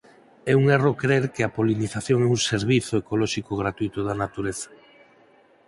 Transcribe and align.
É 0.51 0.53
un 0.61 0.65
erro 0.77 0.91
crer 1.01 1.23
que 1.33 1.41
a 1.43 1.53
polinización 1.57 2.19
é 2.21 2.27
un 2.35 2.39
"servizo 2.51 2.93
ecolóxico 3.01 3.51
gratuíto" 3.61 3.99
da 4.07 4.19
natureza. 4.23 4.69